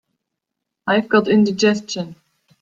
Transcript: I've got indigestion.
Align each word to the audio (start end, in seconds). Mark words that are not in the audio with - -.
I've 0.87 1.09
got 1.09 1.27
indigestion. 1.27 2.15